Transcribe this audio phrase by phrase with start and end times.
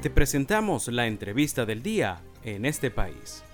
[0.00, 3.44] Te presentamos la entrevista del día en este país.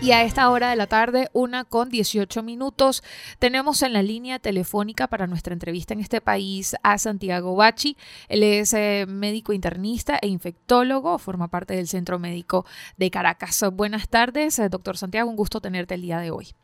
[0.00, 3.02] Y a esta hora de la tarde, una con 18 minutos,
[3.38, 7.98] tenemos en la línea telefónica para nuestra entrevista en este país a Santiago Bachi.
[8.30, 12.64] Él es eh, médico internista e infectólogo, forma parte del Centro Médico
[12.96, 13.62] de Caracas.
[13.74, 16.54] Buenas tardes, eh, doctor Santiago, un gusto tenerte el día de hoy.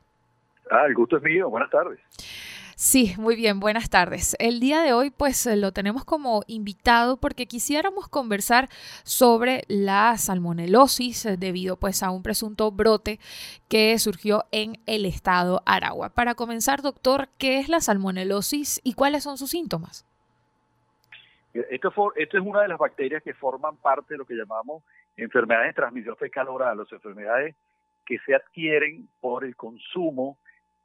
[0.70, 2.00] Ah, el gusto es mío, buenas tardes.
[2.94, 4.36] Sí, muy bien, buenas tardes.
[4.38, 8.68] El día de hoy pues eh, lo tenemos como invitado porque quisiéramos conversar
[9.02, 13.18] sobre la salmonelosis eh, debido pues a un presunto brote
[13.68, 16.10] que surgió en el estado Aragua.
[16.10, 20.06] Para comenzar, doctor, ¿qué es la salmonelosis y cuáles son sus síntomas?
[21.52, 24.84] Esto, esto es una de las bacterias que forman parte de lo que llamamos
[25.16, 27.56] enfermedades de transmisión fecal oral, las enfermedades
[28.06, 30.38] que se adquieren por el consumo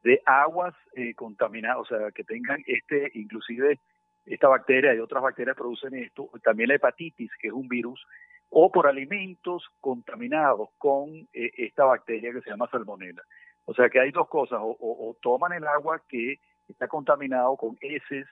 [0.03, 3.79] de aguas eh, contaminadas, o sea, que tengan este, inclusive
[4.25, 8.05] esta bacteria y otras bacterias producen esto, también la hepatitis, que es un virus,
[8.49, 13.21] o por alimentos contaminados con eh, esta bacteria que se llama salmonella.
[13.65, 18.27] O sea que hay dos cosas, o, toman el agua que está contaminado con heces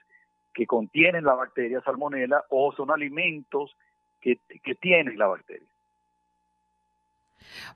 [0.52, 3.76] que contienen la bacteria salmonella, o son alimentos
[4.20, 5.68] que, que tienen la bacteria.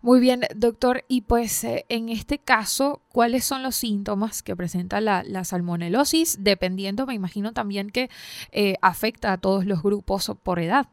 [0.00, 1.02] Muy bien, doctor.
[1.08, 6.42] Y pues eh, en este caso, ¿cuáles son los síntomas que presenta la, salmonelosis?
[6.42, 8.08] Dependiendo, me imagino también que
[8.52, 10.86] eh, afecta a todos los grupos por edad.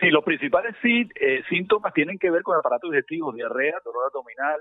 [0.00, 4.60] Sí, los principales eh, síntomas tienen que ver con el aparato digestivo, diarrea, dolor abdominal.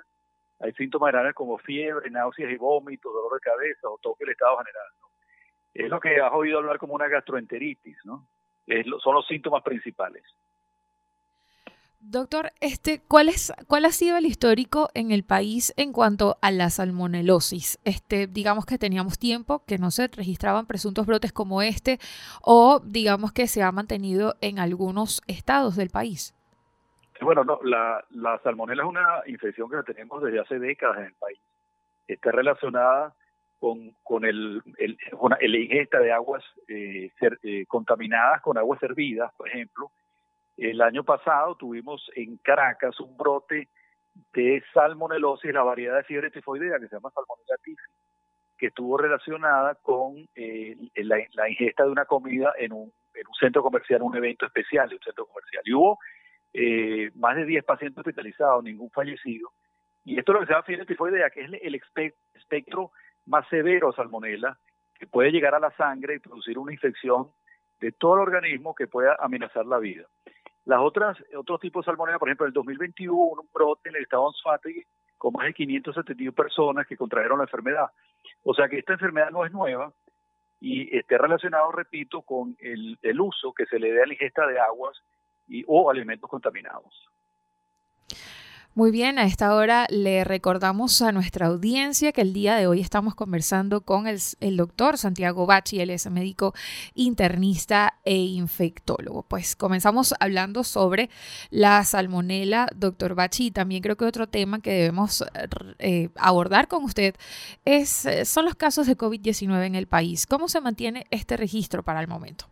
[0.61, 4.57] Hay síntomas generales como fiebre, náuseas y vómitos, dolor de cabeza o toque del estado
[4.57, 4.87] general.
[5.73, 8.27] Es lo que has oído hablar como una gastroenteritis, ¿no?
[9.03, 10.23] son los síntomas principales.
[12.07, 16.51] Doctor, este, ¿cuál, es, ¿cuál ha sido el histórico en el país en cuanto a
[16.51, 17.79] la salmonelosis?
[17.83, 21.97] Este, digamos que teníamos tiempo que no se registraban presuntos brotes como este,
[22.43, 26.35] o digamos que se ha mantenido en algunos estados del país.
[27.21, 31.15] Bueno, no, la, la salmonela es una infección que tenemos desde hace décadas en el
[31.15, 31.39] país.
[32.07, 33.15] Está relacionada
[33.57, 37.11] con, con el, el, ingesta de aguas eh,
[37.41, 39.91] eh, contaminadas con aguas servidas, por ejemplo,
[40.57, 43.69] el año pasado tuvimos en Caracas un brote
[44.33, 47.83] de salmonelosis, la variedad de fiebre tifoidea que se llama salmonella tifi,
[48.57, 53.61] que estuvo relacionada con eh, la, ingesta de una comida en un, en un centro
[53.61, 55.63] comercial, un evento especial de un centro comercial.
[55.65, 55.99] Y hubo
[56.53, 59.51] eh, más de 10 pacientes hospitalizados, ningún fallecido.
[60.05, 61.81] Y esto es lo que se llama fiebre tifoidea, que es el
[62.33, 62.91] espectro
[63.25, 64.57] más severo de salmonella,
[64.93, 67.31] que puede llegar a la sangre y producir una infección
[67.81, 70.05] de todo el organismo que pueda amenazar la vida.
[70.65, 73.95] Las otras, otros tipos de salmonella, por ejemplo, en el 2021 hubo un brote en
[73.95, 74.31] el estado
[74.63, 74.85] de
[75.17, 77.89] con más de 571 personas que contrajeron la enfermedad.
[78.43, 79.93] O sea que esta enfermedad no es nueva
[80.59, 84.45] y está relacionado, repito, con el, el uso que se le dé a la ingesta
[84.47, 85.01] de aguas
[85.47, 87.09] y, o alimentos contaminados.
[88.77, 92.81] Muy bien, a esta hora le recordamos a nuestra audiencia que el día de hoy
[92.81, 94.19] estamos conversando con el,
[94.57, 96.53] doctor Santiago Bachi, él es médico
[96.93, 99.23] internista e infectólogo.
[99.23, 101.09] Pues comenzamos hablando sobre
[101.51, 105.23] la salmonela, doctor Bachi, y también creo que otro tema que debemos
[105.79, 107.15] eh, abordar con usted
[107.63, 110.27] es, eh, son los casos de COVID-19 en el país.
[110.27, 112.47] ¿Cómo se mantiene este registro para el momento?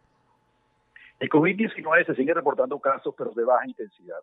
[1.20, 4.20] El COVID-19 se sigue reportando casos, pero de baja intensidad.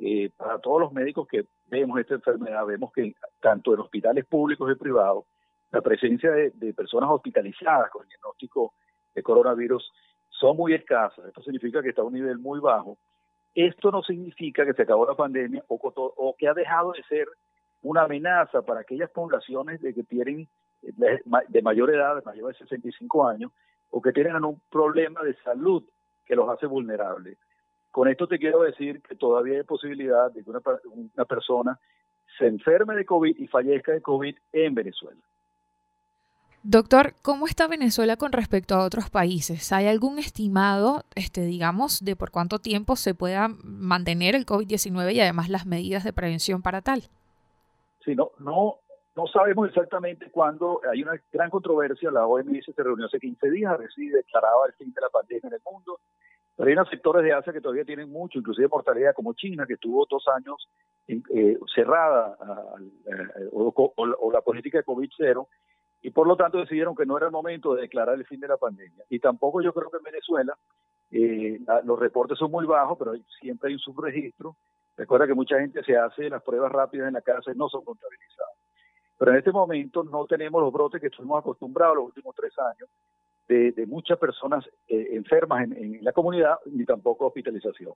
[0.00, 4.70] Eh, para todos los médicos que vemos esta enfermedad, vemos que tanto en hospitales públicos
[4.70, 5.24] y privados,
[5.72, 8.74] la presencia de, personas hospitalizadas con diagnóstico
[9.14, 9.90] de coronavirus
[10.28, 11.26] son muy escasas.
[11.26, 12.96] Esto significa que está a un nivel muy bajo.
[13.54, 17.26] Esto no significa que se acabó la pandemia o, o que ha dejado de ser
[17.82, 20.48] una amenaza para aquellas poblaciones de que tienen
[20.80, 23.52] de, de mayor edad, de mayor de 65 años,
[23.90, 25.82] o que tienen un problema de salud
[26.24, 27.38] que los hace vulnerables.
[27.90, 30.60] Con esto te quiero decir que todavía hay posibilidad de que una,
[30.92, 31.78] una persona
[32.38, 35.20] se enferme de COVID y fallezca de COVID en Venezuela.
[36.64, 39.72] Doctor, ¿cómo está Venezuela con respecto a otros países?
[39.72, 45.20] ¿Hay algún estimado, este, digamos, de por cuánto tiempo se pueda mantener el COVID-19 y
[45.20, 47.04] además las medidas de prevención para tal?
[48.04, 48.80] Sí, no, no,
[49.16, 50.80] no sabemos exactamente cuándo.
[50.90, 52.10] Hay una gran controversia.
[52.10, 55.08] La OMS se reunió hace 15 días, a ver si declaraba el fin de la
[55.10, 56.00] pandemia en el mundo.
[56.58, 59.74] Pero hay unos sectores de Asia que todavía tienen mucho, inclusive mortalidad, como China, que
[59.74, 60.68] estuvo dos años
[61.06, 62.36] eh, cerrada
[63.52, 65.46] o, la política de COVID-0,
[66.02, 68.48] y por lo tanto decidieron que no era el momento de declarar el fin de
[68.48, 69.04] la pandemia.
[69.08, 70.58] Y tampoco yo creo que en Venezuela
[71.12, 74.56] eh, los reportes son muy bajos, pero siempre hay un subregistro.
[74.96, 77.84] Recuerda que mucha gente se hace las pruebas rápidas en la casa y no son
[77.84, 78.56] contabilizadas.
[79.16, 82.90] Pero en este momento no tenemos los brotes que estuvimos acostumbrados los últimos tres años,
[83.48, 87.94] de, muchas personas eh, enfermas en, la comunidad, ni tampoco hospitalización.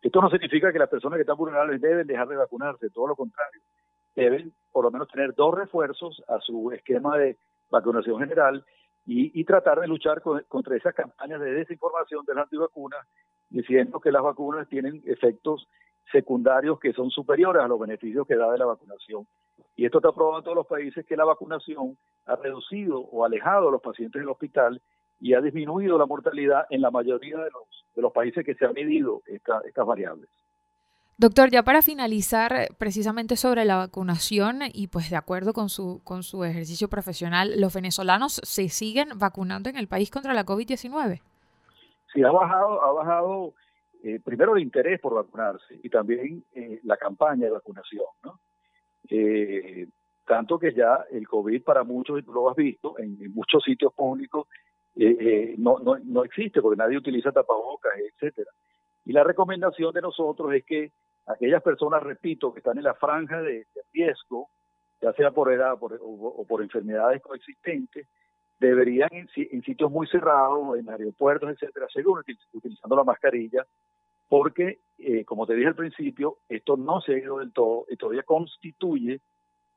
[0.00, 3.16] Esto no significa que las personas que están vulnerables deben dejar de vacunarse, todo lo
[3.16, 3.60] contrario.
[4.14, 7.36] Deben por lo menos tener dos refuerzos a su esquema de
[7.70, 8.64] vacunación general
[9.04, 13.06] y, tratar de luchar contra esas campañas de desinformación de las antivacunas,
[13.48, 15.66] diciendo que las vacunas tienen efectos
[16.12, 19.26] secundarios que son superiores a los beneficios que da de la vacunación.
[19.76, 21.96] Y esto está probado en todos los países que la vacunación
[22.28, 24.80] ha reducido o alejado a los pacientes del hospital
[25.20, 28.64] y ha disminuido la mortalidad en la mayoría de los, de los países que se
[28.64, 30.28] han medido estas variables.
[31.20, 36.22] Doctor, ya para finalizar precisamente sobre la vacunación y pues de acuerdo con su, con
[36.22, 41.20] su ejercicio profesional, ¿los venezolanos se siguen vacunando en el país contra la COVID-19?
[42.12, 43.54] Sí, ha bajado, ha bajado
[44.04, 48.38] eh, primero el interés por vacunarse y también eh, la campaña de vacunación, ¿no?
[49.10, 49.88] Eh,
[50.28, 53.92] tanto que ya el COVID para muchos, y tú lo has visto, en, muchos sitios
[53.94, 54.46] públicos
[55.58, 58.50] no, no, no existe porque nadie utiliza tapabocas, etcétera.
[59.04, 60.92] Y la recomendación de nosotros es que
[61.26, 64.48] aquellas personas, repito, que están en la franja de, riesgo,
[65.00, 68.06] ya sea por edad o, por enfermedades coexistentes,
[68.58, 72.08] deberían en, sitios muy cerrados, en aeropuertos, etcétera, seguir
[72.52, 73.64] utilizando la mascarilla,
[74.28, 77.96] porque, eh, como te dije al principio, esto no se ha ido del todo y
[77.96, 79.20] todavía constituye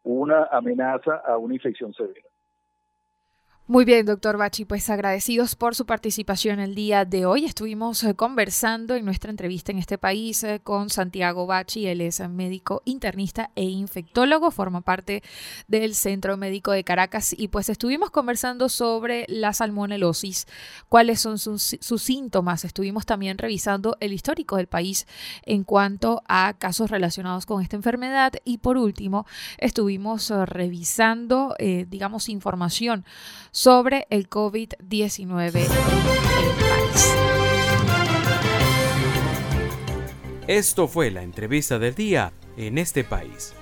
[0.04, 2.31] una amenaza a una infección severa.
[3.72, 7.46] Muy bien, doctor Bachi, pues agradecidos por su participación el día de hoy.
[7.46, 12.20] Estuvimos eh, conversando en nuestra entrevista en este país eh, con Santiago Bachi, él es
[12.28, 15.24] médico internista e infectólogo, forma parte
[15.70, 20.48] del Centro Médico de Caracas y pues estuvimos conversando sobre la salmonelosis,
[20.90, 22.66] cuáles son sus, síntomas.
[22.66, 25.08] Estuvimos también revisando el histórico del país
[25.46, 29.26] en cuanto a casos relacionados con esta enfermedad y por último
[29.58, 31.56] estuvimos eh, revisando,
[31.88, 33.06] digamos, información
[33.52, 33.61] sobre
[34.10, 35.70] el COVID-19 en el país.
[40.48, 43.54] Esto fue la entrevista del día en este país.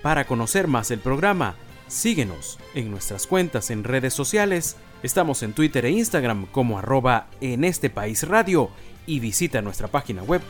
[0.00, 1.56] Para conocer más el programa,
[1.88, 4.76] síguenos en nuestras cuentas en redes sociales.
[5.02, 8.70] Estamos en Twitter e Instagram como arroba en este país radio
[9.06, 10.42] y visita nuestra página web